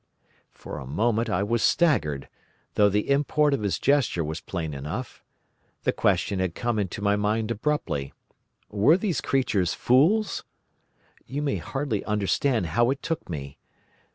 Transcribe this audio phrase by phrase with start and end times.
[0.49, 2.27] "For a moment I was staggered,
[2.73, 5.23] though the import of his gesture was plain enough.
[5.83, 8.11] The question had come into my mind abruptly:
[8.67, 10.43] were these creatures fools?
[11.27, 13.59] You may hardly understand how it took me.